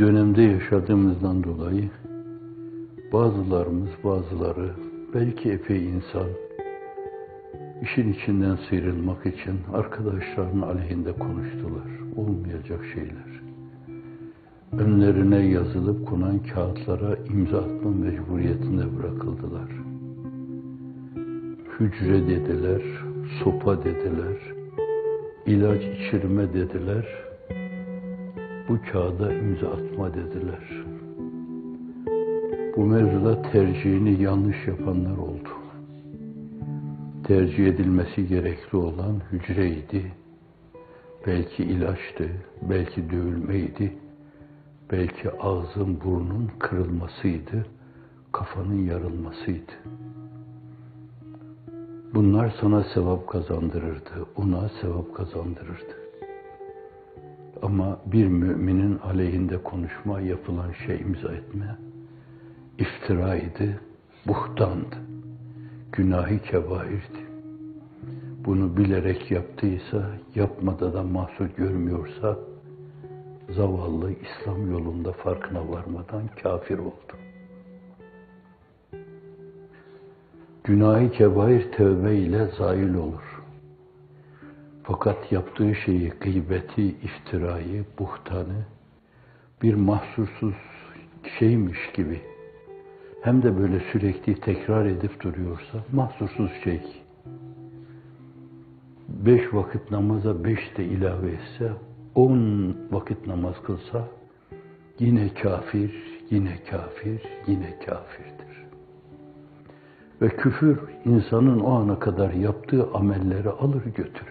[0.00, 1.90] Dönemde yaşadığımızdan dolayı
[3.12, 4.70] bazılarımız, bazıları,
[5.14, 6.28] belki epey insan
[7.82, 11.90] işin içinden sıyrılmak için arkadaşlarının aleyhinde konuştular.
[12.16, 13.42] Olmayacak şeyler.
[14.78, 19.70] Önlerine yazılıp konan kağıtlara imza atma mecburiyetine bırakıldılar.
[21.80, 22.82] Hücre dediler,
[23.44, 24.36] sopa dediler,
[25.46, 27.29] ilaç içirme dediler,
[28.70, 30.84] bu kağıda imza atma dediler.
[32.76, 35.48] Bu mevzuda tercihini yanlış yapanlar oldu.
[37.24, 40.12] Tercih edilmesi gerekli olan hücreydi,
[41.26, 42.28] belki ilaçtı,
[42.62, 43.92] belki dövülmeydi,
[44.92, 47.66] belki ağzın burnun kırılmasıydı,
[48.32, 49.72] kafanın yarılmasıydı.
[52.14, 56.09] Bunlar sana sevap kazandırırdı, ona sevap kazandırırdı.
[57.62, 61.76] Ama bir müminin aleyhinde konuşma, yapılan şey imza etme,
[62.78, 63.80] iftiraydı,
[64.26, 64.96] buhtandı,
[65.92, 67.20] günahı kebairdi.
[68.44, 72.38] Bunu bilerek yaptıysa, yapmada da mahsur görmüyorsa,
[73.50, 77.16] zavallı İslam yolunda farkına varmadan kafir oldu.
[80.64, 83.29] Günahı kebair tövbe ile zail olur.
[84.82, 88.64] Fakat yaptığı şeyi, gıybeti, iftirayı, buhtanı
[89.62, 90.54] bir mahsursuz
[91.38, 92.20] şeymiş gibi
[93.22, 96.82] hem de böyle sürekli tekrar edip duruyorsa mahsursuz şey.
[99.08, 101.72] Beş vakit namaza beş de ilave etse,
[102.14, 104.08] on vakit namaz kılsa
[104.98, 108.66] yine kafir, yine kafir, yine kafirdir.
[110.22, 114.29] Ve küfür insanın o ana kadar yaptığı amelleri alır götürür.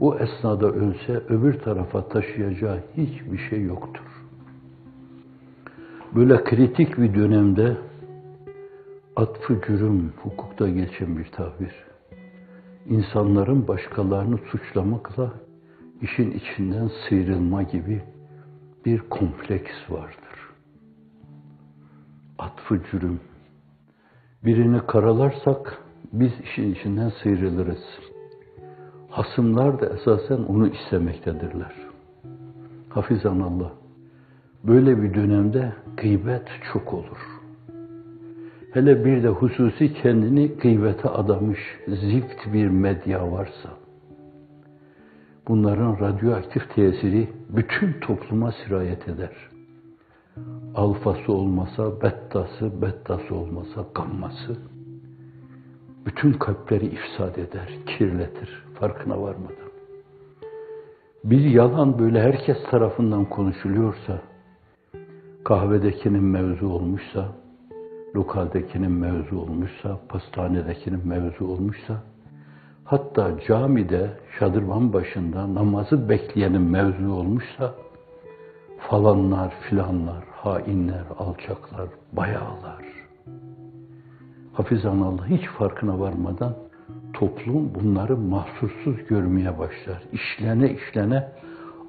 [0.00, 4.04] O esnada ölse öbür tarafa taşıyacağı hiçbir şey yoktur.
[6.14, 7.76] Böyle kritik bir dönemde
[9.16, 11.74] atfı cürüm, hukukta geçen bir tabir.
[12.86, 15.32] İnsanların başkalarını suçlamakla
[16.02, 18.02] işin içinden sıyrılma gibi
[18.84, 20.50] bir kompleks vardır.
[22.38, 23.20] Atfı cürüm.
[24.44, 25.78] Birini karalarsak
[26.12, 27.84] biz işin içinden sıyrılırız.
[29.16, 31.72] Hasımlar da esasen onu istemektedirler.
[32.88, 33.72] Hafizan Allah.
[34.64, 37.40] Böyle bir dönemde gıybet çok olur.
[38.72, 43.68] Hele bir de hususi kendini gıybete adamış zift bir medya varsa,
[45.48, 49.36] bunların radyoaktif tesiri bütün topluma sirayet eder.
[50.74, 54.56] Alfası olmasa bettası, bettası olmasa gamması,
[56.06, 59.66] bütün kalpleri ifsad eder, kirletir, farkına varmadan.
[61.24, 64.18] Bir yalan böyle herkes tarafından konuşuluyorsa,
[65.44, 67.28] kahvedekinin mevzu olmuşsa,
[68.16, 72.02] lokaldekinin mevzu olmuşsa, pastanedekinin mevzu olmuşsa,
[72.84, 77.74] hatta camide, şadırvan başında namazı bekleyenin mevzu olmuşsa,
[78.78, 82.95] falanlar, filanlar, hainler, alçaklar, bayağılar,
[84.56, 86.54] hafizan Allah hiç farkına varmadan
[87.12, 90.02] toplum bunları mahsursuz görmeye başlar.
[90.12, 91.28] İşlene işlene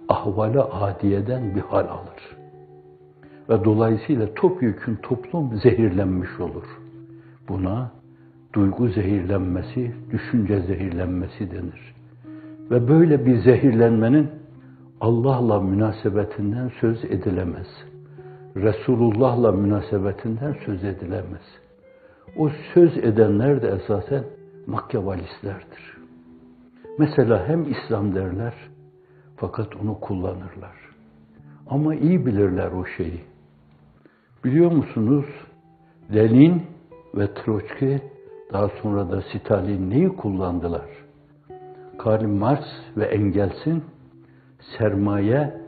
[0.10, 2.38] ahvale adiyeden bir hal alır.
[3.50, 6.66] Ve dolayısıyla topyekun toplum zehirlenmiş olur.
[7.50, 7.92] Buna
[8.54, 11.96] duygu zehirlenmesi, düşünce zehirlenmesi denir.
[12.72, 14.30] Ve böyle bir zehirlenmenin
[15.02, 17.68] Allah'la münasebetinden söz edilemez.
[18.56, 21.42] Resulullah'la münasebetinden söz edilemez.
[22.36, 24.24] O söz edenler de esasen
[24.68, 25.98] makyavalistlerdir.
[27.00, 28.54] Mesela hem İslam derler
[29.36, 30.76] fakat onu kullanırlar.
[31.68, 33.22] Ama iyi bilirler o şeyi.
[34.44, 35.26] Biliyor musunuz?
[36.16, 36.64] Lenin
[37.16, 38.02] ve Troçki
[38.54, 40.90] daha sonra da Stalin neyi kullandılar?
[41.98, 42.66] Karl Marx
[42.98, 43.84] ve Engels'in
[44.78, 45.62] sermaye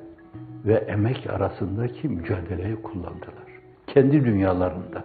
[0.65, 3.49] ve emek arasındaki mücadeleyi kullandılar.
[3.87, 5.03] Kendi dünyalarında.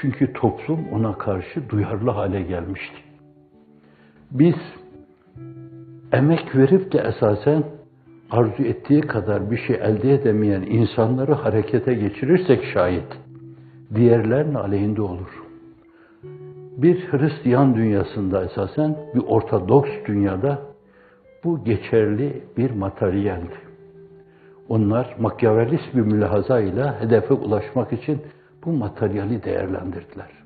[0.00, 2.96] Çünkü toplum ona karşı duyarlı hale gelmişti.
[4.30, 4.54] Biz
[6.12, 7.64] emek verip de esasen
[8.30, 13.18] arzu ettiği kadar bir şey elde edemeyen insanları harekete geçirirsek şayet,
[13.94, 15.42] diğerlerinin aleyhinde olur.
[16.76, 20.58] Bir Hristiyan dünyasında esasen, bir Ortodoks dünyada
[21.44, 23.54] bu geçerli bir materyaldi.
[24.68, 28.22] Onlar makyavelist bir mülahazayla hedefe ulaşmak için
[28.66, 30.45] bu materyali değerlendirdiler.